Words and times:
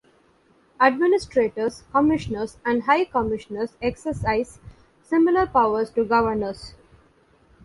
Administrators, 0.79 1.83
Commissioners 1.91 2.57
and 2.65 2.81
High 2.81 3.05
Commissioners 3.05 3.77
exercise 3.83 4.59
similar 5.03 5.45
powers 5.45 5.91
to 5.91 6.03
Governors. 6.03 6.73